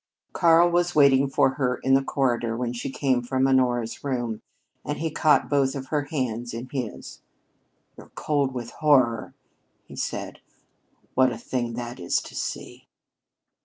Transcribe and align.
Karl 0.33 0.67
was 0.71 0.95
waiting 0.95 1.29
for 1.29 1.49
her 1.51 1.75
in 1.83 1.93
the 1.93 2.01
corridor 2.01 2.57
when 2.57 2.73
she 2.73 2.89
came 2.89 3.21
from 3.21 3.47
Honora's 3.47 4.03
room, 4.03 4.41
and 4.83 4.97
he 4.97 5.11
caught 5.11 5.47
both 5.47 5.75
of 5.75 5.89
her 5.89 6.05
hands 6.05 6.55
in 6.55 6.67
his. 6.71 7.21
"You're 7.95 8.09
cold 8.15 8.51
with 8.51 8.71
horror!" 8.71 9.35
he 9.85 9.95
said. 9.95 10.39
"What 11.13 11.31
a 11.31 11.37
thing 11.37 11.73
that 11.73 11.99
is 11.99 12.19
to 12.21 12.33
see!" 12.33 12.87